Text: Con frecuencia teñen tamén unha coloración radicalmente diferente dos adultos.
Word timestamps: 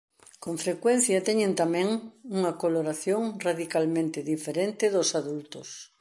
Con 0.43 0.55
frecuencia 0.63 1.25
teñen 1.27 1.51
tamén 1.61 1.87
unha 2.37 2.51
coloración 2.63 3.21
radicalmente 3.47 4.19
diferente 4.33 4.85
dos 4.95 5.09
adultos. 5.21 5.67